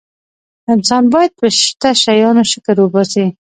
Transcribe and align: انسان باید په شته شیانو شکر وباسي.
انسان 0.73 1.03
باید 1.13 1.31
په 1.39 1.47
شته 1.59 1.89
شیانو 2.01 2.43
شکر 2.51 2.75
وباسي. 2.79 3.25